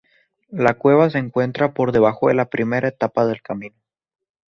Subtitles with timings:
[0.51, 3.75] Esta cueva se encuentra por debajo de la primera etapa del camino.